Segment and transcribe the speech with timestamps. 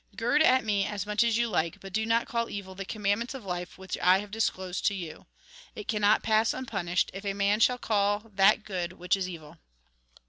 [0.15, 3.35] Gird at me as much as you like, but do not call evil the commandments
[3.35, 5.27] of life which I have disclosed to you.
[5.75, 9.59] It cannot pass unpunished, if a man shall call that good which is evil.